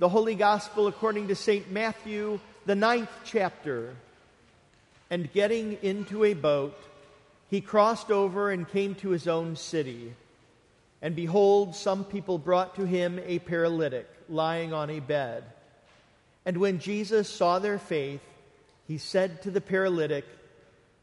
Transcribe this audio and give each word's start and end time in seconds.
the 0.00 0.08
Holy 0.08 0.34
Gospel 0.34 0.86
according 0.86 1.28
to 1.28 1.36
St. 1.36 1.70
Matthew, 1.70 2.40
the 2.64 2.74
ninth 2.74 3.10
chapter. 3.22 3.94
And 5.10 5.30
getting 5.30 5.76
into 5.82 6.24
a 6.24 6.32
boat, 6.32 6.74
he 7.50 7.60
crossed 7.60 8.10
over 8.10 8.50
and 8.50 8.66
came 8.66 8.94
to 8.96 9.10
his 9.10 9.28
own 9.28 9.56
city. 9.56 10.14
And 11.02 11.14
behold, 11.14 11.76
some 11.76 12.04
people 12.04 12.38
brought 12.38 12.76
to 12.76 12.86
him 12.86 13.20
a 13.26 13.40
paralytic 13.40 14.08
lying 14.30 14.72
on 14.72 14.88
a 14.88 15.00
bed. 15.00 15.44
And 16.46 16.56
when 16.56 16.78
Jesus 16.78 17.28
saw 17.28 17.58
their 17.58 17.78
faith, 17.78 18.22
he 18.88 18.96
said 18.96 19.42
to 19.42 19.50
the 19.50 19.60
paralytic, 19.60 20.24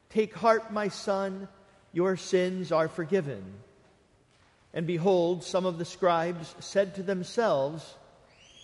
Take 0.09 0.33
heart, 0.33 0.73
my 0.73 0.87
son, 0.87 1.47
your 1.93 2.17
sins 2.17 2.71
are 2.71 2.87
forgiven. 2.87 3.43
And 4.73 4.87
behold, 4.87 5.43
some 5.43 5.67
of 5.67 5.77
the 5.77 5.85
scribes 5.85 6.55
said 6.59 6.95
to 6.95 7.03
themselves, 7.03 7.93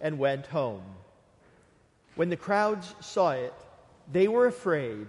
and 0.00 0.18
went 0.18 0.46
home. 0.46 0.82
When 2.14 2.30
the 2.30 2.36
crowds 2.36 2.94
saw 3.00 3.32
it, 3.32 3.54
they 4.12 4.28
were 4.28 4.46
afraid, 4.46 5.06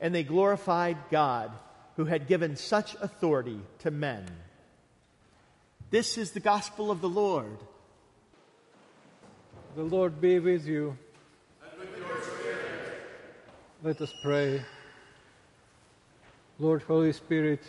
and 0.00 0.14
they 0.14 0.22
glorified 0.22 0.96
God, 1.10 1.50
who 1.96 2.04
had 2.06 2.26
given 2.26 2.56
such 2.56 2.94
authority 3.00 3.60
to 3.80 3.90
men. 3.90 4.24
This 5.90 6.16
is 6.16 6.32
the 6.32 6.40
gospel 6.40 6.90
of 6.90 7.02
the 7.02 7.08
Lord. 7.08 7.58
The 9.76 9.82
Lord 9.82 10.20
be 10.20 10.38
with 10.38 10.66
you. 10.66 10.96
And 11.62 11.80
with 11.80 11.98
your 11.98 12.22
spirit. 12.22 12.66
Let 13.82 14.00
us 14.00 14.14
pray. 14.22 14.62
Lord, 16.58 16.82
Holy 16.82 17.12
Spirit, 17.12 17.60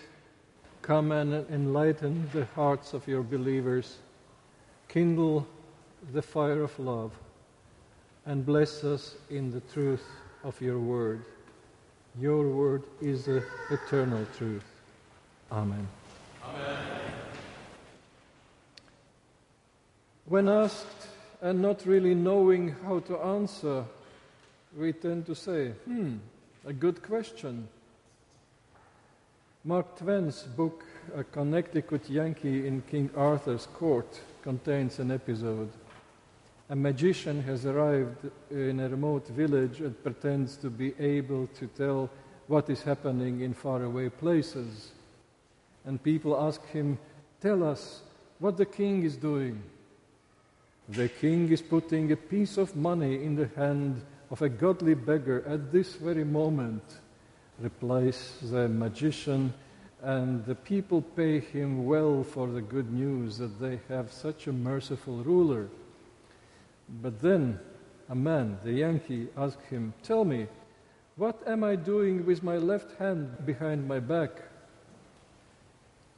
come 0.82 1.12
and 1.12 1.46
enlighten 1.50 2.30
the 2.32 2.46
hearts 2.56 2.94
of 2.94 3.08
your 3.08 3.24
believers. 3.24 3.98
Kindle 4.88 5.48
the 6.12 6.22
fire 6.22 6.64
of 6.64 6.78
love 6.80 7.12
and 8.26 8.46
bless 8.46 8.84
us 8.84 9.16
in 9.30 9.52
the 9.52 9.62
truth 9.62 10.06
of 10.44 10.60
your 10.62 10.80
word. 10.80 11.24
Your 12.20 12.48
word 12.50 12.84
is 13.02 13.26
the 13.26 13.44
eternal 13.70 14.26
truth. 14.38 14.64
Amen. 15.52 15.88
Amen. 16.46 16.78
When 20.26 20.48
asked 20.48 21.08
and 21.42 21.62
not 21.62 21.86
really 21.86 22.16
knowing 22.16 22.76
how 22.86 23.00
to 23.00 23.18
answer, 23.18 23.86
we 24.78 24.94
tend 24.94 25.26
to 25.26 25.36
say, 25.36 25.70
hmm, 25.86 26.18
a 26.66 26.74
good 26.74 27.04
question. 27.04 27.68
Mark 29.66 29.98
Twain's 29.98 30.44
book, 30.44 30.84
A 31.16 31.24
Connecticut 31.24 32.10
Yankee 32.10 32.68
in 32.68 32.82
King 32.90 33.10
Arthur's 33.16 33.68
Court, 33.68 34.20
contains 34.42 35.00
an 35.00 35.12
episode 35.12 35.70
a 36.74 36.76
magician 36.76 37.44
has 37.44 37.68
arrived 37.68 38.32
in 38.50 38.80
a 38.80 38.90
remote 38.90 39.28
village 39.28 39.80
and 39.80 40.04
pretends 40.04 40.58
to 40.58 40.72
be 40.72 40.92
able 40.98 41.46
to 41.46 41.68
tell 41.68 42.10
what 42.48 42.68
is 42.68 42.82
happening 42.82 43.42
in 43.42 43.54
faraway 43.54 44.10
places. 44.10 44.90
And 45.86 46.02
people 46.02 46.36
ask 46.36 46.66
him, 46.70 46.98
Tell 47.40 47.64
us 47.64 48.02
what 48.40 48.58
the 48.58 48.66
king 48.66 49.04
is 49.04 49.16
doing. 49.16 49.62
The 50.90 51.10
king 51.10 51.52
is 51.52 51.62
putting 51.62 52.12
a 52.12 52.16
piece 52.16 52.58
of 52.58 52.76
money 52.76 53.24
in 53.24 53.36
the 53.36 53.50
hand 53.56 54.02
of 54.32 54.42
a 54.42 54.50
godly 54.50 54.96
beggar 54.96 55.44
at 55.48 55.72
this 55.72 55.94
very 55.94 56.24
moment, 56.24 56.84
replies 57.60 58.34
the 58.42 58.68
magician, 58.68 59.54
and 60.02 60.44
the 60.46 60.56
people 60.56 61.04
pay 61.04 61.40
him 61.40 61.86
well 61.86 62.24
for 62.24 62.48
the 62.48 62.64
good 62.64 62.92
news 62.92 63.38
that 63.38 63.60
they 63.60 63.80
have 63.90 64.12
such 64.12 64.48
a 64.48 64.52
merciful 64.52 65.18
ruler. 65.18 65.70
But 66.90 67.22
then 67.22 67.60
a 68.10 68.16
man, 68.16 68.58
the 68.64 68.74
Yankee, 68.74 69.30
asked 69.38 69.64
him, 69.70 69.94
Tell 70.04 70.26
me, 70.26 70.48
what 71.16 71.42
am 71.48 71.64
I 71.64 71.76
doing 71.76 72.26
with 72.26 72.44
my 72.44 72.58
left 72.58 72.98
hand 72.98 73.46
behind 73.46 73.88
my 73.88 74.00
back? 74.00 74.32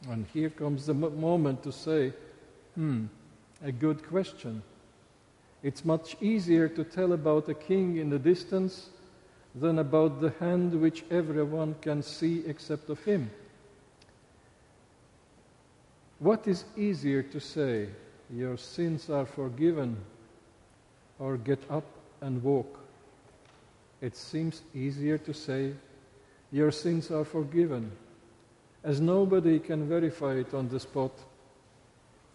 And 0.09 0.25
here 0.33 0.49
comes 0.49 0.85
the 0.85 0.93
moment 0.93 1.63
to 1.63 1.71
say, 1.71 2.13
Hmm, 2.75 3.05
a 3.63 3.71
good 3.71 4.07
question. 4.07 4.61
It's 5.63 5.83
much 5.83 6.15
easier 6.21 6.67
to 6.69 6.83
tell 6.83 7.13
about 7.13 7.49
a 7.49 7.53
king 7.53 7.97
in 7.97 8.09
the 8.09 8.19
distance 8.19 8.89
than 9.55 9.79
about 9.79 10.21
the 10.21 10.31
hand 10.39 10.79
which 10.79 11.03
everyone 11.09 11.75
can 11.81 12.03
see 12.03 12.43
except 12.45 12.89
of 12.89 13.03
him. 13.03 13.31
What 16.19 16.47
is 16.47 16.65
easier 16.77 17.23
to 17.23 17.39
say, 17.39 17.89
Your 18.29 18.57
sins 18.57 19.09
are 19.09 19.25
forgiven, 19.25 19.97
or 21.19 21.37
get 21.37 21.59
up 21.69 21.85
and 22.21 22.41
walk. 22.43 22.79
It 24.01 24.15
seems 24.15 24.61
easier 24.73 25.17
to 25.19 25.33
say, 25.33 25.73
Your 26.51 26.71
sins 26.71 27.11
are 27.11 27.25
forgiven, 27.25 27.91
as 28.83 29.01
nobody 29.01 29.59
can 29.59 29.87
verify 29.87 30.33
it 30.33 30.53
on 30.53 30.69
the 30.69 30.79
spot. 30.79 31.11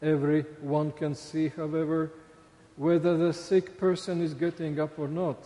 Everyone 0.03 0.93
can 0.93 1.15
see, 1.15 1.49
however, 1.49 2.11
whether 2.77 3.17
the 3.17 3.33
sick 3.33 3.79
person 3.79 4.23
is 4.23 4.33
getting 4.33 4.81
up 4.81 4.99
or 4.99 5.09
not. 5.09 5.45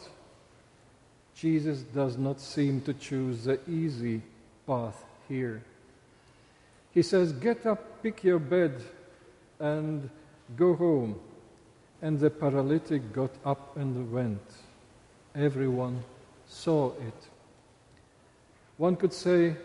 Jesus 1.34 1.80
does 1.80 2.16
not 2.16 2.40
seem 2.40 2.80
to 2.82 2.94
choose 2.94 3.44
the 3.44 3.58
easy 3.68 4.22
path 4.66 5.04
here. 5.28 5.62
He 6.92 7.02
says, 7.02 7.32
Get 7.32 7.66
up, 7.66 8.02
pick 8.02 8.22
your 8.22 8.38
bed, 8.38 8.80
and 9.58 10.08
go 10.56 10.74
home. 10.74 11.18
And 12.04 12.20
the 12.20 12.28
paralytic 12.28 13.14
got 13.14 13.30
up 13.46 13.78
and 13.78 14.12
went. 14.12 14.42
Everyone 15.34 16.04
saw 16.46 16.90
it. 16.90 17.28
One 18.76 18.94
could 18.94 19.14
say, 19.14 19.56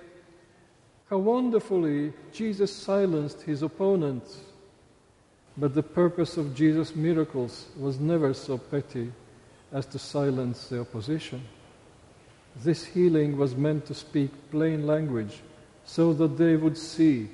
how 1.09 1.17
wonderfully 1.17 2.13
Jesus 2.31 2.73
silenced 2.73 3.41
his 3.41 3.61
opponents. 3.61 4.39
But 5.57 5.75
the 5.75 5.83
purpose 5.83 6.37
of 6.37 6.55
Jesus' 6.55 6.95
miracles 6.95 7.65
was 7.77 7.99
never 7.99 8.33
so 8.33 8.57
petty 8.57 9.11
as 9.73 9.85
to 9.87 9.99
silence 9.99 10.69
the 10.69 10.79
opposition. 10.79 11.41
This 12.55 12.85
healing 12.85 13.35
was 13.35 13.57
meant 13.57 13.85
to 13.87 13.93
speak 13.93 14.31
plain 14.49 14.87
language 14.87 15.41
so 15.83 16.13
that 16.13 16.37
they 16.37 16.55
would 16.55 16.77
see, 16.77 17.27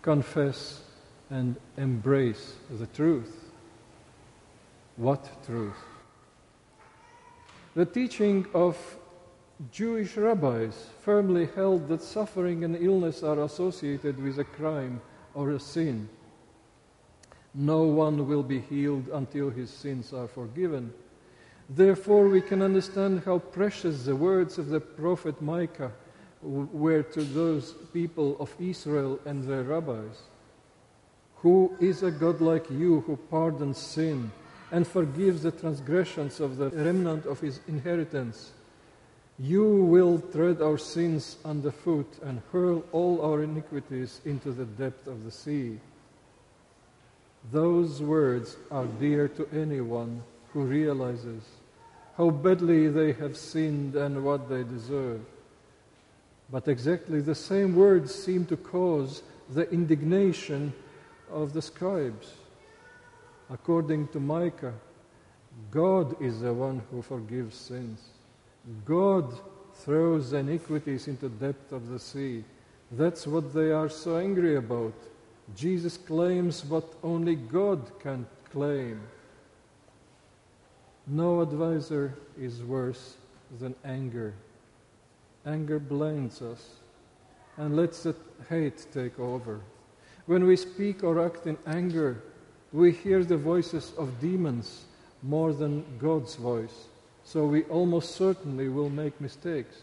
confess, 0.00 0.80
and 1.28 1.56
embrace 1.76 2.54
the 2.70 2.86
truth. 2.86 3.47
What 4.98 5.44
truth? 5.46 5.78
The 7.76 7.86
teaching 7.86 8.46
of 8.52 8.76
Jewish 9.70 10.16
rabbis 10.16 10.90
firmly 11.02 11.48
held 11.54 11.86
that 11.86 12.02
suffering 12.02 12.64
and 12.64 12.74
illness 12.74 13.22
are 13.22 13.44
associated 13.44 14.20
with 14.20 14.40
a 14.40 14.44
crime 14.44 15.00
or 15.34 15.52
a 15.52 15.60
sin. 15.60 16.08
No 17.54 17.82
one 17.82 18.26
will 18.26 18.42
be 18.42 18.58
healed 18.58 19.08
until 19.12 19.50
his 19.50 19.70
sins 19.70 20.12
are 20.12 20.26
forgiven. 20.26 20.92
Therefore, 21.70 22.28
we 22.28 22.40
can 22.40 22.60
understand 22.60 23.22
how 23.24 23.38
precious 23.38 24.04
the 24.04 24.16
words 24.16 24.58
of 24.58 24.68
the 24.68 24.80
prophet 24.80 25.40
Micah 25.40 25.92
were 26.42 27.04
to 27.04 27.22
those 27.22 27.74
people 27.92 28.36
of 28.40 28.52
Israel 28.58 29.20
and 29.24 29.44
their 29.44 29.62
rabbis. 29.62 30.22
Who 31.36 31.76
is 31.78 32.02
a 32.02 32.10
God 32.10 32.40
like 32.40 32.68
you 32.68 33.02
who 33.02 33.16
pardons 33.16 33.78
sin? 33.78 34.32
And 34.70 34.86
forgives 34.86 35.42
the 35.42 35.50
transgressions 35.50 36.40
of 36.40 36.56
the 36.56 36.70
remnant 36.70 37.26
of 37.26 37.40
his 37.40 37.60
inheritance. 37.68 38.52
You 39.38 39.84
will 39.84 40.20
tread 40.20 40.60
our 40.60 40.78
sins 40.78 41.36
underfoot 41.44 42.12
and 42.22 42.42
hurl 42.52 42.84
all 42.92 43.22
our 43.22 43.42
iniquities 43.42 44.20
into 44.24 44.52
the 44.52 44.64
depth 44.64 45.06
of 45.06 45.24
the 45.24 45.30
sea. 45.30 45.78
Those 47.52 48.02
words 48.02 48.56
are 48.70 48.86
dear 48.86 49.28
to 49.28 49.48
anyone 49.52 50.22
who 50.52 50.62
realizes 50.62 51.42
how 52.16 52.30
badly 52.30 52.88
they 52.88 53.12
have 53.12 53.36
sinned 53.36 53.94
and 53.94 54.24
what 54.24 54.48
they 54.48 54.64
deserve. 54.64 55.20
But 56.50 56.66
exactly 56.66 57.20
the 57.20 57.34
same 57.34 57.76
words 57.76 58.12
seem 58.12 58.44
to 58.46 58.56
cause 58.56 59.22
the 59.50 59.70
indignation 59.70 60.72
of 61.30 61.52
the 61.52 61.62
scribes. 61.62 62.32
According 63.50 64.08
to 64.08 64.20
Micah, 64.20 64.74
God 65.70 66.20
is 66.22 66.40
the 66.40 66.52
one 66.52 66.82
who 66.90 67.02
forgives 67.02 67.56
sins. 67.56 68.00
God 68.84 69.38
throws 69.74 70.32
iniquities 70.32 71.08
into 71.08 71.28
the 71.28 71.46
depth 71.46 71.72
of 71.72 71.88
the 71.88 71.98
sea. 71.98 72.44
That's 72.92 73.26
what 73.26 73.54
they 73.54 73.70
are 73.70 73.88
so 73.88 74.16
angry 74.16 74.56
about. 74.56 74.94
Jesus 75.56 75.96
claims 75.96 76.64
what 76.64 76.84
only 77.02 77.36
God 77.36 77.90
can 78.00 78.26
claim. 78.50 79.00
No 81.06 81.40
advisor 81.40 82.14
is 82.38 82.62
worse 82.62 83.16
than 83.58 83.74
anger. 83.84 84.34
Anger 85.46 85.78
blinds 85.78 86.42
us 86.42 86.68
and 87.56 87.76
lets 87.76 88.02
the 88.02 88.14
hate 88.48 88.86
take 88.92 89.18
over. 89.18 89.60
When 90.26 90.46
we 90.46 90.56
speak 90.56 91.02
or 91.02 91.24
act 91.24 91.46
in 91.46 91.56
anger, 91.66 92.22
we 92.72 92.92
hear 92.92 93.24
the 93.24 93.36
voices 93.36 93.92
of 93.96 94.20
demons 94.20 94.84
more 95.22 95.52
than 95.52 95.84
God's 95.98 96.34
voice. 96.36 96.86
So 97.24 97.46
we 97.46 97.64
almost 97.64 98.14
certainly 98.14 98.68
will 98.68 98.90
make 98.90 99.20
mistakes. 99.20 99.76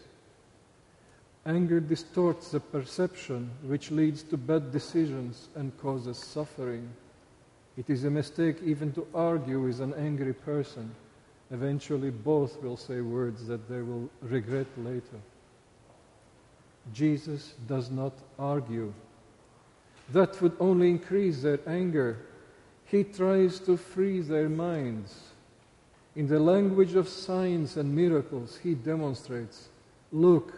Anger 1.44 1.78
distorts 1.78 2.50
the 2.50 2.60
perception, 2.60 3.50
which 3.62 3.90
leads 3.90 4.24
to 4.24 4.36
bad 4.36 4.72
decisions 4.72 5.48
and 5.54 5.76
causes 5.78 6.18
suffering. 6.18 6.88
It 7.76 7.88
is 7.88 8.04
a 8.04 8.10
mistake 8.10 8.56
even 8.64 8.92
to 8.94 9.06
argue 9.14 9.60
with 9.60 9.80
an 9.80 9.94
angry 9.94 10.32
person. 10.32 10.92
Eventually, 11.50 12.10
both 12.10 12.60
will 12.62 12.76
say 12.76 13.00
words 13.00 13.46
that 13.46 13.68
they 13.68 13.80
will 13.80 14.10
regret 14.22 14.66
later. 14.76 15.20
Jesus 16.92 17.54
does 17.68 17.90
not 17.90 18.12
argue. 18.38 18.92
That 20.12 20.40
would 20.40 20.56
only 20.58 20.90
increase 20.90 21.42
their 21.42 21.60
anger. 21.66 22.16
He 22.86 23.04
tries 23.04 23.58
to 23.60 23.76
free 23.76 24.20
their 24.20 24.48
minds. 24.48 25.20
In 26.14 26.28
the 26.28 26.40
language 26.40 26.94
of 26.94 27.08
signs 27.08 27.76
and 27.76 27.94
miracles, 27.94 28.58
he 28.62 28.74
demonstrates 28.74 29.68
look, 30.12 30.54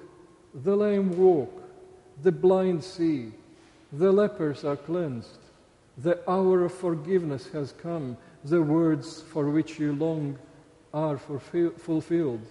the 0.55 0.77
lame 0.77 1.19
walk, 1.19 1.63
the 2.23 2.33
blind 2.33 2.85
see, 2.85 3.33
the 3.93 4.13
lepers 4.13 4.65
are 4.65 4.77
cleansed, 4.77 5.39
the 5.97 6.19
hour 6.31 6.65
of 6.65 6.73
forgiveness 6.73 7.49
has 7.49 7.73
come, 7.73 8.17
the 8.45 8.63
words 8.63 9.23
for 9.23 9.49
which 9.51 9.79
you 9.79 9.95
long 9.95 10.39
are 10.95 11.19
fulfilled. 11.19 12.47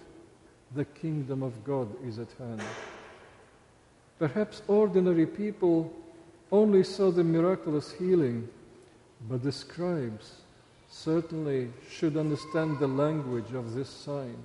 The 0.74 0.84
kingdom 0.84 1.42
of 1.42 1.64
God 1.64 1.88
is 2.04 2.18
at 2.18 2.32
hand. 2.38 2.62
Perhaps 4.18 4.62
ordinary 4.68 5.26
people 5.26 5.92
only 6.52 6.82
saw 6.82 7.10
the 7.10 7.24
miraculous 7.24 7.92
healing, 7.92 8.48
but 9.28 9.42
the 9.42 9.52
scribes 9.52 10.42
certainly 10.88 11.70
should 11.90 12.16
understand 12.16 12.78
the 12.78 12.86
language 12.86 13.52
of 13.52 13.74
this 13.74 13.88
sign. 13.88 14.36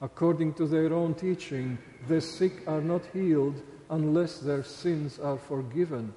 According 0.00 0.54
to 0.54 0.66
their 0.66 0.92
own 0.92 1.14
teaching, 1.14 1.78
the 2.08 2.20
sick 2.20 2.66
are 2.66 2.80
not 2.80 3.02
healed 3.12 3.60
unless 3.90 4.38
their 4.38 4.62
sins 4.62 5.18
are 5.18 5.38
forgiven. 5.38 6.12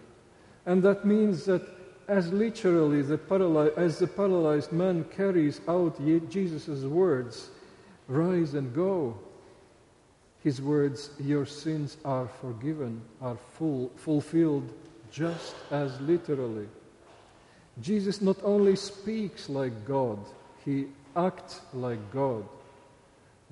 And 0.66 0.82
that 0.84 1.06
means 1.06 1.46
that 1.46 1.64
as 2.08 2.32
literally 2.32 3.02
the 3.02 3.18
paralyzed, 3.18 3.78
as 3.78 4.00
the 4.00 4.08
paralyzed 4.08 4.72
man 4.72 5.06
carries 5.06 5.62
out 5.68 6.00
Jesus' 6.30 6.84
words, 6.84 7.50
rise 8.08 8.54
and 8.54 8.74
go, 8.74 9.18
his 10.44 10.62
words, 10.62 11.12
your 11.20 11.46
sins 11.46 11.98
are 12.04 12.28
forgiven, 12.28 13.02
are 13.22 13.38
full, 13.54 13.90
fulfilled 13.96 14.74
just 15.10 15.56
as 15.72 16.00
literally. 16.02 16.68
Jesus 17.82 18.22
not 18.22 18.38
only 18.44 18.76
speaks 18.76 19.50
like 19.50 19.86
God, 19.86 20.20
he 20.64 20.88
acts 21.16 21.62
like 21.74 22.12
God. 22.12 22.46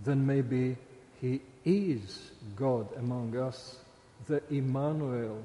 Then 0.03 0.25
maybe 0.25 0.77
he 1.19 1.41
is 1.65 2.31
God 2.55 2.87
among 2.97 3.37
us, 3.37 3.77
the 4.27 4.41
Emmanuel. 4.49 5.43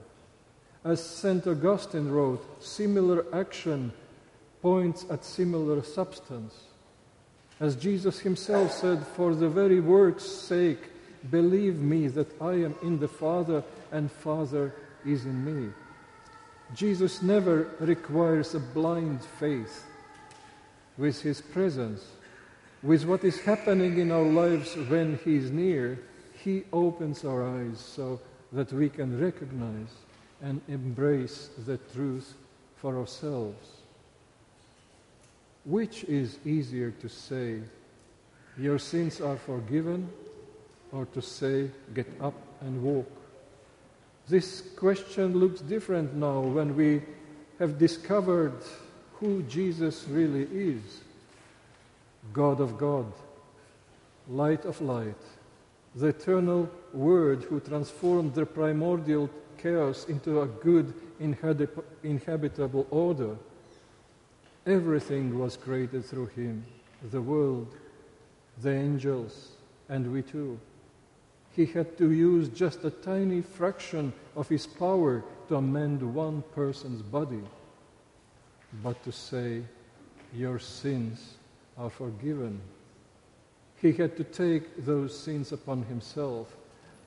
As 0.85 1.05
St. 1.05 1.47
Augustine 1.47 2.11
wrote, 2.11 2.63
similar 2.63 3.25
action 3.35 3.93
points 4.63 5.05
at 5.11 5.25
similar 5.25 5.83
substance. 5.83 6.55
As 7.59 7.75
Jesus 7.77 8.21
himself 8.21 8.73
said, 8.73 9.07
for 9.07 9.35
the 9.35 9.49
very 9.49 9.81
work's 9.81 10.25
sake, 10.25 10.91
Believe 11.31 11.81
me 11.81 12.09
that 12.09 12.41
I 12.41 12.53
am 12.53 12.75
in 12.83 12.99
the 12.99 13.09
Father 13.09 13.63
and 13.91 14.11
Father 14.11 14.75
is 15.05 15.25
in 15.25 15.45
me. 15.45 15.73
Jesus 16.75 17.23
never 17.23 17.69
requires 17.81 18.55
a 18.55 18.61
blind 18.61 19.25
faith 19.39 19.85
with 20.99 21.21
his 21.23 21.41
presence, 21.41 22.05
with 22.83 23.05
what 23.05 23.25
is 23.25 23.41
happening 23.41 23.99
in 23.99 24.11
our 24.11 24.25
lives 24.25 24.77
when 24.89 25.19
he 25.25 25.37
is 25.37 25.51
near. 25.51 25.99
He 26.43 26.65
opens 26.73 27.25
our 27.25 27.43
eyes 27.43 27.79
so 27.79 28.21
that 28.53 28.73
we 28.73 28.89
can 28.89 29.21
recognize 29.21 29.93
and 30.43 30.61
embrace 30.69 31.51
the 31.67 31.79
truth 31.95 32.35
for 32.77 32.97
ourselves. 32.99 33.69
Which 35.65 36.05
is 36.05 36.39
easier 36.45 36.91
to 36.91 37.09
say, 37.09 37.61
Your 38.59 38.79
sins 38.79 39.21
are 39.21 39.37
forgiven? 39.37 40.09
or 40.93 41.07
to 41.07 41.23
say, 41.23 41.71
get 41.95 42.07
up 42.21 42.35
and 42.61 42.83
walk? 42.83 43.11
This 44.29 44.61
question 44.75 45.39
looks 45.39 45.61
different 45.61 46.15
now 46.15 46.41
when 46.41 46.75
we 46.75 47.03
have 47.61 47.79
discovered 47.79 48.61
who 49.15 49.43
Jesus 49.45 50.05
really 50.09 50.49
is 50.53 51.01
God 52.33 52.61
of 52.61 52.77
God, 52.77 53.13
light 54.29 54.65
of 54.65 54.81
light, 54.81 55.23
the 55.95 56.09
eternal 56.09 56.69
Word 56.93 57.45
who 57.45 57.61
transformed 57.61 58.35
the 58.35 58.45
primordial 58.45 59.31
chaos 59.59 60.07
into 60.09 60.43
a 60.43 60.47
good 60.47 60.93
inhabitable 62.03 62.87
order. 62.91 63.37
Everything 64.67 65.39
was 65.39 65.57
created 65.57 66.05
through 66.05 66.27
Him 66.27 66.65
the 67.11 67.23
world, 67.23 67.77
the 68.61 68.73
angels, 68.73 69.53
and 69.89 70.13
we 70.13 70.23
too 70.23 70.59
he 71.57 71.65
had 71.65 71.97
to 71.97 72.13
use 72.13 72.51
just 72.51 72.85
a 72.85 72.91
tiny 72.91 73.41
fraction 73.41 74.13
of 74.37 74.47
his 74.47 74.67
power 74.67 75.25
to 75.49 75.57
amend 75.57 76.03
one 76.03 76.43
person's 76.55 77.01
body. 77.01 77.43
But 78.83 79.03
to 79.05 79.11
say, 79.11 79.63
Your 80.35 80.59
sins 80.59 81.39
are 81.79 81.89
forgiven. 81.89 82.61
He 83.81 83.93
had 83.93 84.19
to 84.19 84.25
take 84.25 84.85
those 84.85 85.19
sins 85.19 85.51
upon 85.51 85.85
himself, 85.85 86.55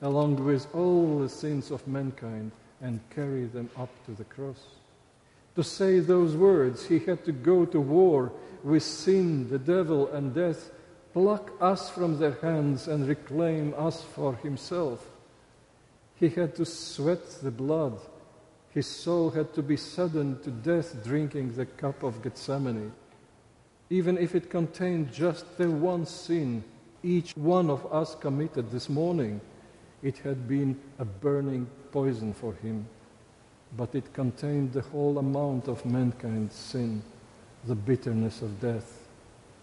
along 0.02 0.44
with 0.44 0.66
all 0.74 1.20
the 1.20 1.28
sins 1.28 1.70
of 1.70 1.86
mankind, 1.86 2.50
and 2.80 2.98
carry 3.10 3.44
them 3.44 3.70
up 3.76 3.90
to 4.06 4.12
the 4.12 4.24
cross. 4.24 4.66
To 5.54 5.62
say 5.62 6.00
those 6.00 6.34
words, 6.34 6.86
he 6.86 6.98
had 6.98 7.24
to 7.24 7.32
go 7.32 7.66
to 7.66 7.80
war 7.80 8.32
with 8.64 8.82
sin, 8.82 9.48
the 9.48 9.58
devil, 9.58 10.08
and 10.08 10.34
death 10.34 10.70
pluck 11.12 11.52
us 11.60 11.90
from 11.90 12.18
their 12.18 12.36
hands 12.40 12.88
and 12.88 13.06
reclaim 13.06 13.74
us 13.76 14.02
for 14.02 14.36
himself. 14.36 15.04
He 16.16 16.28
had 16.28 16.54
to 16.56 16.64
sweat 16.64 17.26
the 17.42 17.50
blood. 17.50 17.98
His 18.70 18.86
soul 18.86 19.30
had 19.30 19.52
to 19.54 19.62
be 19.62 19.76
saddened 19.76 20.42
to 20.44 20.50
death 20.50 21.02
drinking 21.02 21.54
the 21.54 21.66
cup 21.66 22.02
of 22.02 22.22
Gethsemane. 22.22 22.92
Even 23.88 24.16
if 24.18 24.34
it 24.34 24.50
contained 24.50 25.12
just 25.12 25.58
the 25.58 25.68
one 25.68 26.06
sin 26.06 26.62
each 27.02 27.36
one 27.36 27.70
of 27.70 27.90
us 27.92 28.14
committed 28.14 28.70
this 28.70 28.88
morning, 28.88 29.40
it 30.02 30.18
had 30.18 30.46
been 30.46 30.78
a 30.98 31.04
burning 31.04 31.66
poison 31.92 32.34
for 32.34 32.52
him. 32.54 32.86
But 33.76 33.94
it 33.94 34.12
contained 34.12 34.72
the 34.72 34.82
whole 34.82 35.18
amount 35.18 35.68
of 35.68 35.84
mankind's 35.86 36.54
sin, 36.54 37.02
the 37.64 37.74
bitterness 37.74 38.42
of 38.42 38.60
death, 38.60 39.08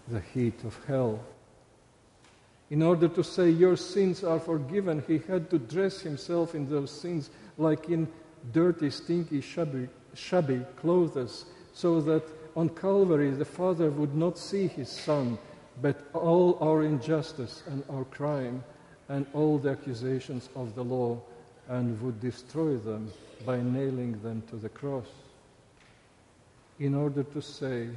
the 0.07 0.21
heat 0.33 0.63
of 0.63 0.79
hell, 0.85 1.19
in 2.69 2.81
order 2.81 3.07
to 3.07 3.23
say, 3.23 3.49
Your 3.49 3.77
sins 3.77 4.23
are 4.23 4.39
forgiven, 4.39 5.03
he 5.07 5.19
had 5.19 5.49
to 5.49 5.59
dress 5.59 6.01
himself 6.01 6.53
in 6.53 6.69
those 6.69 6.91
sins 6.91 7.29
like 7.57 7.89
in 7.89 8.07
dirty, 8.51 8.89
stinky, 8.89 9.41
shabby, 9.41 9.87
shabby 10.13 10.65
clothes, 10.77 11.45
so 11.73 12.01
that 12.01 12.23
on 12.55 12.69
Calvary 12.69 13.31
the 13.31 13.45
Father 13.45 13.89
would 13.89 14.15
not 14.15 14.37
see 14.37 14.67
his 14.67 14.89
Son, 14.89 15.37
but 15.81 16.07
all 16.13 16.57
our 16.59 16.83
injustice 16.83 17.63
and 17.67 17.83
our 17.89 18.03
crime 18.05 18.63
and 19.09 19.25
all 19.33 19.57
the 19.57 19.69
accusations 19.69 20.49
of 20.55 20.75
the 20.75 20.83
law, 20.83 21.21
and 21.69 22.01
would 22.01 22.19
destroy 22.19 22.75
them 22.77 23.11
by 23.45 23.61
nailing 23.61 24.21
them 24.21 24.41
to 24.49 24.57
the 24.57 24.69
cross. 24.69 25.07
In 26.79 26.95
order 26.95 27.23
to 27.23 27.41
say, 27.41 27.89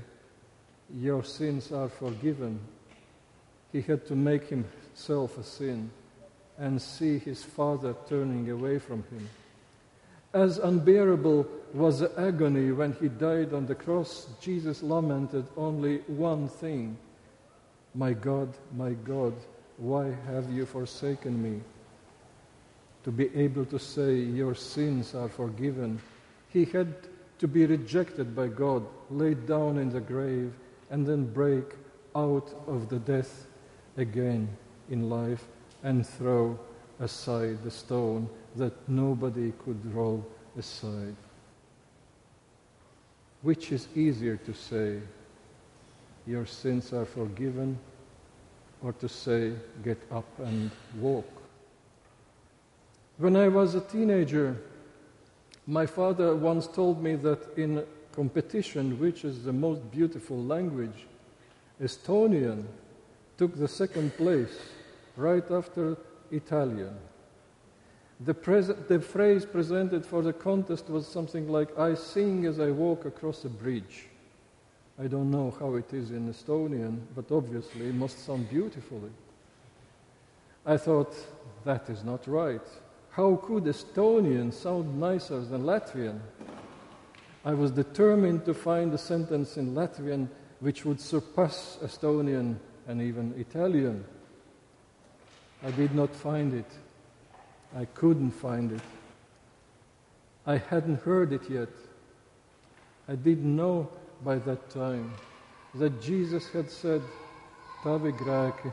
Your 0.95 1.25
sins 1.25 1.73
are 1.73 1.89
forgiven, 1.89 2.61
he 3.73 3.81
had 3.81 4.07
to 4.07 4.15
make 4.15 4.49
himself 4.49 5.39
a 5.39 5.45
sin 5.45 5.91
and 6.59 6.81
see 6.81 7.19
his 7.19 7.43
father 7.43 7.95
turning 8.09 8.50
away 8.50 8.79
from 8.79 9.03
him. 9.05 9.29
As 10.33 10.59
unbearable 10.59 11.47
was 11.73 12.00
the 12.00 12.12
agony 12.19 12.71
when 12.71 12.93
he 12.93 13.09
died 13.09 13.53
on 13.53 13.67
the 13.67 13.75
cross, 13.75 14.29
Jesus 14.41 14.83
lamented 14.83 15.47
only 15.57 15.99
one 16.07 16.49
thing 16.49 16.97
My 17.93 18.12
God, 18.12 18.55
my 18.77 18.93
God, 18.93 19.35
why 19.77 20.15
have 20.27 20.49
you 20.53 20.65
forsaken 20.65 21.43
me? 21.43 21.61
To 23.03 23.11
be 23.11 23.35
able 23.35 23.65
to 23.65 23.79
say, 23.79 24.15
Your 24.15 24.55
sins 24.55 25.15
are 25.15 25.29
forgiven, 25.29 26.00
he 26.50 26.67
had 26.67 26.95
to 27.41 27.49
be 27.49 27.67
rejected 27.67 28.37
by 28.37 28.47
God, 28.47 28.87
laid 29.11 29.47
down 29.47 29.79
in 29.79 29.91
the 29.91 30.00
grave, 30.00 30.53
and 30.91 31.05
then 31.05 31.33
break 31.33 31.65
out 32.15 32.55
of 32.69 32.89
the 32.89 32.99
death 32.99 33.47
again 34.00 34.49
in 34.90 35.09
life 35.09 35.47
and 35.83 36.07
throw 36.07 36.59
aside 36.99 37.62
the 37.62 37.71
stone 37.71 38.28
that 38.57 38.73
nobody 38.88 39.52
could 39.64 39.95
roll 39.95 40.26
aside. 40.59 41.16
Which 43.42 43.73
is 43.73 43.88
easier 43.95 44.37
to 44.37 44.52
say, 44.52 45.00
Your 46.26 46.45
sins 46.45 46.92
are 46.92 47.07
forgiven, 47.07 47.78
or 48.83 48.92
to 48.95 49.09
say, 49.09 49.52
Get 49.83 50.00
up 50.11 50.28
and 50.38 50.71
walk? 50.99 51.30
When 53.19 53.37
I 53.37 53.49
was 53.49 53.75
a 53.75 53.80
teenager, 53.80 54.57
my 55.66 55.87
father 55.87 56.35
once 56.35 56.66
told 56.66 57.02
me 57.02 57.16
that 57.16 57.57
in 57.57 57.85
competition, 58.12 58.99
which 58.99 59.25
is 59.25 59.45
the 59.45 59.52
most 59.52 59.90
beautiful 59.90 60.42
language, 60.42 61.07
Estonian 61.83 62.64
took 63.40 63.56
the 63.56 63.66
second 63.66 64.14
place 64.18 64.54
right 65.16 65.50
after 65.50 65.97
Italian. 66.30 66.94
The, 68.20 68.35
pres- 68.35 68.70
the, 68.87 69.00
phrase 69.00 69.47
presented 69.47 70.04
for 70.04 70.20
the 70.20 70.35
contest 70.35 70.90
was 70.90 71.09
something 71.09 71.49
like, 71.49 71.78
I 71.78 71.94
sing 71.94 72.44
as 72.44 72.61
I 72.61 72.70
walk 72.70 73.06
across 73.06 73.47
a 73.47 73.49
bridge. 73.49 74.09
I 75.02 75.06
don't 75.06 75.30
know 75.30 75.56
how 75.59 75.76
it 75.76 75.90
is 75.94 76.11
in 76.11 76.30
Estonian, 76.30 76.99
but 77.16 77.32
obviously 77.32 77.87
it 77.88 77.94
must 77.94 78.26
sound 78.26 78.50
beautifully. 78.50 79.09
I 80.66 80.76
thought, 80.76 81.14
that 81.64 81.88
is 81.88 82.04
not 82.04 82.28
right. 82.28 82.68
How 83.12 83.37
could 83.37 83.64
Estonian 83.64 84.52
sound 84.52 85.00
nicer 85.00 85.40
than 85.40 85.62
Latvian? 85.62 86.20
I 87.47 87.54
was 87.54 87.70
determined 87.70 88.44
to 88.44 88.52
find 88.52 88.92
a 88.92 88.99
sentence 88.99 89.56
in 89.56 89.75
Latvian 89.75 90.28
which 90.59 90.85
would 90.85 91.00
surpass 91.00 91.78
Estonian 91.82 92.59
and 92.90 93.00
even 93.00 93.32
Italian. 93.38 94.04
I 95.64 95.70
did 95.70 95.94
not 95.94 96.14
find 96.14 96.52
it. 96.52 96.70
I 97.76 97.85
couldn't 97.85 98.32
find 98.32 98.73
it. 98.73 98.80
I 100.44 100.56
hadn't 100.56 101.00
heard 101.02 101.32
it 101.32 101.49
yet. 101.49 101.68
I 103.09 103.14
didn't 103.14 103.54
know 103.54 103.88
by 104.25 104.37
that 104.38 104.70
time 104.70 105.12
that 105.76 106.02
Jesus 106.02 106.49
had 106.49 106.68
said, 106.68 107.00
Tavi 107.85 108.11
grēki. 108.12 108.73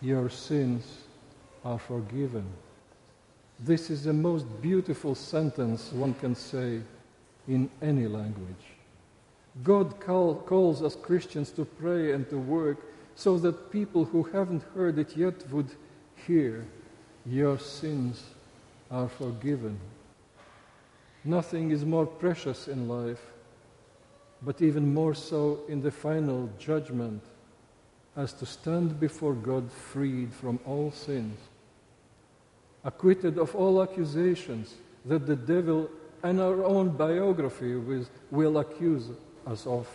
Your 0.00 0.30
sins 0.30 1.02
are 1.64 1.78
forgiven. 1.78 2.46
This 3.60 3.90
is 3.90 4.04
the 4.04 4.14
most 4.14 4.46
beautiful 4.62 5.14
sentence 5.14 5.92
one 5.92 6.14
can 6.14 6.34
say 6.34 6.80
in 7.46 7.68
any 7.82 8.06
language. 8.06 8.77
God 9.62 9.98
call, 10.00 10.36
calls 10.36 10.82
us 10.82 10.96
Christians 10.96 11.50
to 11.52 11.64
pray 11.64 12.12
and 12.12 12.28
to 12.30 12.38
work 12.38 12.78
so 13.14 13.38
that 13.38 13.72
people 13.72 14.04
who 14.04 14.22
haven't 14.22 14.62
heard 14.74 14.98
it 14.98 15.16
yet 15.16 15.48
would 15.50 15.70
hear, 16.26 16.66
Your 17.26 17.58
sins 17.58 18.22
are 18.90 19.08
forgiven. 19.08 19.78
Nothing 21.24 21.72
is 21.72 21.84
more 21.84 22.06
precious 22.06 22.68
in 22.68 22.88
life, 22.88 23.20
but 24.42 24.62
even 24.62 24.94
more 24.94 25.14
so 25.14 25.60
in 25.68 25.82
the 25.82 25.90
final 25.90 26.48
judgment, 26.58 27.22
as 28.16 28.32
to 28.34 28.46
stand 28.46 29.00
before 29.00 29.34
God 29.34 29.70
freed 29.70 30.32
from 30.32 30.60
all 30.64 30.92
sins, 30.92 31.38
acquitted 32.84 33.36
of 33.38 33.54
all 33.54 33.82
accusations 33.82 34.74
that 35.04 35.26
the 35.26 35.36
devil 35.36 35.90
and 36.22 36.40
our 36.40 36.64
own 36.64 36.90
biography 36.90 37.74
will 38.30 38.58
accuse 38.58 39.08
us 39.48 39.66
of. 39.66 39.88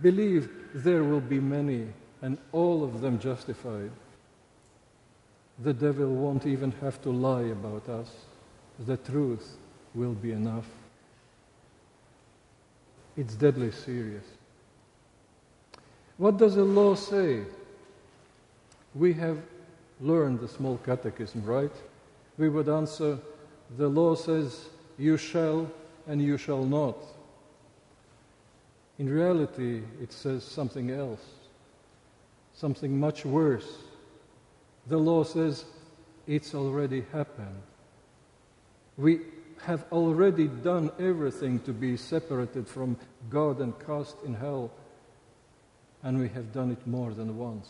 Believe 0.00 0.50
there 0.74 1.04
will 1.04 1.20
be 1.20 1.38
many, 1.38 1.86
and 2.22 2.38
all 2.52 2.82
of 2.82 3.00
them 3.00 3.18
justified. 3.18 3.90
The 5.58 5.72
devil 5.72 6.08
won't 6.08 6.46
even 6.46 6.72
have 6.80 7.00
to 7.02 7.10
lie 7.10 7.42
about 7.42 7.88
us. 7.88 8.10
The 8.86 8.96
truth 8.96 9.56
will 9.94 10.14
be 10.14 10.32
enough. 10.32 10.66
It's 13.16 13.34
deadly 13.34 13.70
serious. 13.70 14.24
What 16.16 16.38
does 16.38 16.54
the 16.54 16.64
law 16.64 16.94
say? 16.94 17.42
We 18.94 19.12
have 19.14 19.38
learned 20.00 20.40
the 20.40 20.48
small 20.48 20.78
catechism, 20.78 21.44
right? 21.44 21.72
We 22.38 22.48
would 22.48 22.68
answer 22.68 23.18
the 23.76 23.88
law 23.88 24.14
says, 24.14 24.68
You 24.98 25.16
shall 25.16 25.70
and 26.06 26.20
you 26.20 26.36
shall 26.36 26.64
not. 26.64 26.96
In 28.98 29.08
reality, 29.08 29.82
it 30.00 30.12
says 30.12 30.44
something 30.44 30.90
else, 30.90 31.24
something 32.54 32.98
much 32.98 33.24
worse. 33.24 33.78
The 34.86 34.98
law 34.98 35.24
says 35.24 35.64
it's 36.26 36.54
already 36.54 37.04
happened. 37.12 37.62
We 38.96 39.20
have 39.62 39.84
already 39.92 40.48
done 40.48 40.90
everything 40.98 41.60
to 41.60 41.72
be 41.72 41.96
separated 41.96 42.68
from 42.68 42.96
God 43.30 43.60
and 43.60 43.78
cast 43.86 44.16
in 44.24 44.34
hell, 44.34 44.70
and 46.02 46.18
we 46.18 46.28
have 46.28 46.52
done 46.52 46.72
it 46.72 46.86
more 46.86 47.14
than 47.14 47.38
once. 47.38 47.68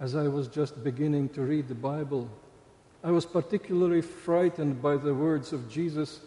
As 0.00 0.16
I 0.16 0.28
was 0.28 0.48
just 0.48 0.82
beginning 0.82 1.28
to 1.30 1.42
read 1.42 1.68
the 1.68 1.74
Bible, 1.74 2.28
I 3.02 3.10
was 3.10 3.24
particularly 3.24 4.02
frightened 4.02 4.82
by 4.82 4.96
the 4.96 5.14
words 5.14 5.52
of 5.52 5.70
Jesus 5.70 6.20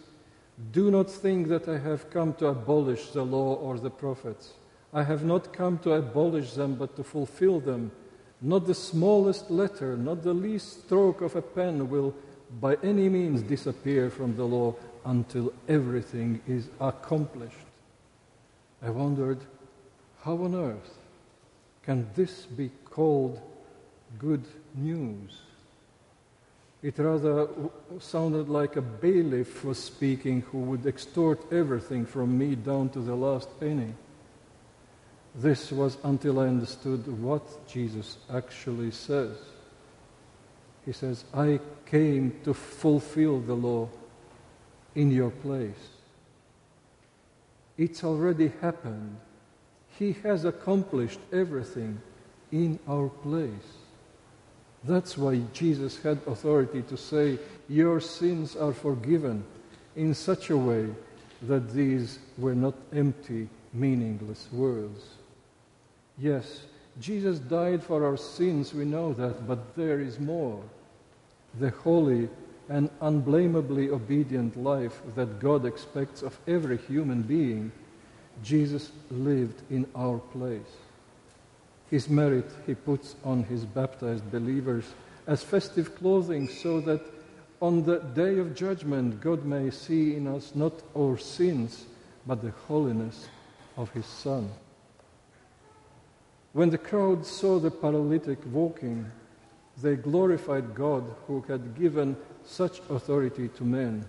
Do 0.72 0.90
not 0.90 1.10
think 1.10 1.48
that 1.48 1.68
I 1.68 1.78
have 1.78 2.10
come 2.10 2.34
to 2.34 2.46
abolish 2.46 3.10
the 3.10 3.24
law 3.24 3.54
or 3.54 3.78
the 3.78 3.90
prophets. 3.90 4.52
I 4.92 5.02
have 5.02 5.24
not 5.24 5.52
come 5.52 5.78
to 5.78 5.94
abolish 5.94 6.52
them, 6.52 6.76
but 6.76 6.94
to 6.96 7.02
fulfill 7.02 7.58
them. 7.58 7.90
Not 8.40 8.66
the 8.66 8.74
smallest 8.74 9.50
letter, 9.50 9.96
not 9.96 10.22
the 10.22 10.34
least 10.34 10.84
stroke 10.84 11.20
of 11.22 11.34
a 11.34 11.42
pen 11.42 11.90
will 11.90 12.14
by 12.60 12.76
any 12.82 13.08
means 13.08 13.42
disappear 13.42 14.10
from 14.10 14.36
the 14.36 14.44
law 14.44 14.76
until 15.04 15.52
everything 15.68 16.40
is 16.46 16.68
accomplished. 16.80 17.56
I 18.82 18.90
wondered, 18.90 19.38
how 20.22 20.34
on 20.34 20.54
earth 20.54 20.98
can 21.82 22.08
this 22.14 22.46
be 22.46 22.70
called 22.84 23.40
good 24.18 24.44
news? 24.74 25.40
It 26.84 26.98
rather 26.98 27.48
sounded 27.98 28.50
like 28.50 28.76
a 28.76 28.82
bailiff 28.82 29.64
was 29.64 29.82
speaking 29.82 30.42
who 30.42 30.58
would 30.58 30.86
extort 30.86 31.50
everything 31.50 32.04
from 32.04 32.36
me 32.36 32.56
down 32.56 32.90
to 32.90 33.00
the 33.00 33.14
last 33.14 33.48
penny. 33.58 33.94
This 35.34 35.72
was 35.72 35.96
until 36.04 36.40
I 36.40 36.48
understood 36.48 37.06
what 37.22 37.66
Jesus 37.66 38.18
actually 38.30 38.90
says. 38.90 39.38
He 40.84 40.92
says, 40.92 41.24
I 41.32 41.58
came 41.86 42.38
to 42.44 42.52
fulfill 42.52 43.40
the 43.40 43.54
law 43.54 43.88
in 44.94 45.10
your 45.10 45.30
place. 45.30 45.88
It's 47.78 48.04
already 48.04 48.52
happened. 48.60 49.16
He 49.98 50.12
has 50.22 50.44
accomplished 50.44 51.20
everything 51.32 52.02
in 52.52 52.78
our 52.86 53.08
place. 53.08 53.83
That's 54.86 55.16
why 55.16 55.40
Jesus 55.52 56.00
had 56.02 56.18
authority 56.26 56.82
to 56.82 56.96
say, 56.96 57.38
Your 57.68 58.00
sins 58.00 58.54
are 58.54 58.72
forgiven 58.72 59.44
in 59.96 60.14
such 60.14 60.50
a 60.50 60.56
way 60.56 60.88
that 61.42 61.72
these 61.72 62.18
were 62.36 62.54
not 62.54 62.74
empty, 62.92 63.48
meaningless 63.72 64.48
words. 64.52 65.02
Yes, 66.18 66.64
Jesus 67.00 67.38
died 67.38 67.82
for 67.82 68.04
our 68.04 68.16
sins, 68.16 68.72
we 68.72 68.84
know 68.84 69.12
that, 69.14 69.46
but 69.48 69.74
there 69.74 70.00
is 70.00 70.20
more. 70.20 70.62
The 71.58 71.70
holy 71.70 72.28
and 72.68 72.88
unblameably 73.00 73.90
obedient 73.90 74.56
life 74.56 75.00
that 75.14 75.40
God 75.40 75.66
expects 75.66 76.22
of 76.22 76.38
every 76.46 76.78
human 76.78 77.22
being, 77.22 77.72
Jesus 78.42 78.92
lived 79.10 79.62
in 79.70 79.86
our 79.94 80.18
place. 80.18 80.83
His 81.94 82.08
merit 82.08 82.50
he 82.66 82.74
puts 82.74 83.14
on 83.22 83.44
his 83.44 83.64
baptized 83.64 84.28
believers 84.32 84.84
as 85.28 85.44
festive 85.44 85.94
clothing 85.94 86.48
so 86.48 86.80
that 86.80 87.00
on 87.62 87.84
the 87.84 88.00
day 88.00 88.38
of 88.38 88.56
judgment 88.56 89.20
God 89.20 89.44
may 89.44 89.70
see 89.70 90.16
in 90.16 90.26
us 90.26 90.56
not 90.56 90.72
our 90.98 91.16
sins, 91.16 91.86
but 92.26 92.42
the 92.42 92.50
holiness 92.66 93.28
of 93.76 93.90
his 93.90 94.06
Son. 94.06 94.50
When 96.52 96.70
the 96.70 96.78
crowd 96.78 97.24
saw 97.24 97.60
the 97.60 97.70
paralytic 97.70 98.40
walking, 98.50 99.08
they 99.80 99.94
glorified 99.94 100.74
God 100.74 101.04
who 101.28 101.42
had 101.42 101.78
given 101.78 102.16
such 102.44 102.80
authority 102.90 103.46
to 103.50 103.62
men. 103.62 104.04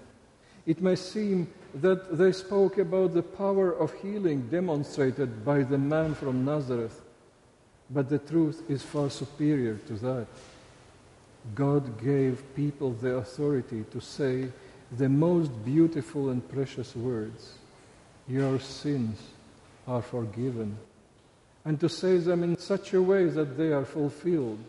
It 0.65 0.81
may 0.81 0.95
seem 0.95 1.53
that 1.75 2.17
they 2.17 2.31
spoke 2.31 2.79
about 2.79 3.13
the 3.13 3.21
power 3.21 3.69
of 3.71 3.93
healing 4.01 4.49
demonstrated 4.49 5.45
by 5.45 5.61
the 5.61 5.77
man 5.77 6.15
from 6.15 6.43
Nazareth. 6.43 7.03
But 7.89 8.09
the 8.09 8.17
truth 8.17 8.63
is 8.69 8.81
far 8.81 9.09
superior 9.09 9.75
to 9.87 9.93
that. 9.93 10.27
God 11.53 12.01
gave 12.03 12.41
people 12.55 12.91
the 12.91 13.17
authority 13.17 13.85
to 13.91 14.01
say 14.01 14.47
the 14.97 15.09
most 15.09 15.51
beautiful 15.63 16.29
and 16.29 16.47
precious 16.49 16.95
words 16.95 17.57
Your 18.27 18.59
sins 18.59 19.19
are 19.87 20.01
forgiven. 20.01 20.77
And 21.63 21.79
to 21.79 21.89
say 21.89 22.17
them 22.17 22.43
in 22.43 22.57
such 22.57 22.93
a 22.93 23.01
way 23.01 23.25
that 23.25 23.57
they 23.57 23.71
are 23.71 23.85
fulfilled. 23.85 24.59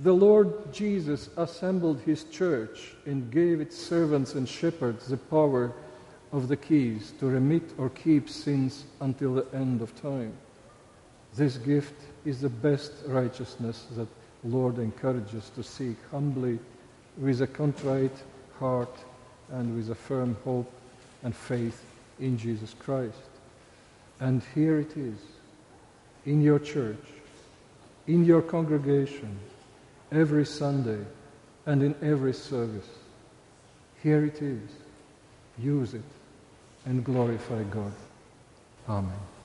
The 0.00 0.12
Lord 0.12 0.72
Jesus 0.72 1.28
assembled 1.36 2.00
his 2.00 2.24
church 2.24 2.94
and 3.06 3.30
gave 3.30 3.60
its 3.60 3.76
servants 3.76 4.34
and 4.34 4.48
shepherds 4.48 5.08
the 5.08 5.16
power 5.16 5.72
of 6.32 6.48
the 6.48 6.56
keys 6.56 7.12
to 7.20 7.26
remit 7.26 7.74
or 7.76 7.90
keep 7.90 8.28
sins 8.28 8.84
until 9.00 9.34
the 9.34 9.46
end 9.54 9.82
of 9.82 10.00
time. 10.00 10.32
This 11.34 11.58
gift 11.58 11.94
is 12.24 12.40
the 12.40 12.48
best 12.48 12.92
righteousness 13.06 13.86
that 13.96 14.08
Lord 14.44 14.78
encourages 14.78 15.50
to 15.50 15.62
seek 15.62 15.96
humbly 16.10 16.58
with 17.18 17.42
a 17.42 17.46
contrite 17.46 18.16
heart 18.58 18.96
and 19.50 19.74
with 19.76 19.90
a 19.90 19.94
firm 19.94 20.36
hope 20.44 20.70
and 21.22 21.34
faith 21.34 21.84
in 22.18 22.38
Jesus 22.38 22.74
Christ. 22.78 23.16
And 24.20 24.42
here 24.54 24.78
it 24.78 24.96
is, 24.96 25.18
in 26.26 26.42
your 26.42 26.58
church, 26.58 27.04
in 28.06 28.24
your 28.24 28.42
congregation, 28.42 29.38
every 30.12 30.44
Sunday 30.44 30.98
and 31.66 31.82
in 31.82 31.94
every 32.02 32.34
service. 32.34 32.88
Here 34.02 34.24
it 34.24 34.42
is. 34.42 34.70
Use 35.58 35.94
it 35.94 36.02
and 36.86 37.04
glorify 37.04 37.62
God. 37.64 37.92
Amen. 38.88 39.39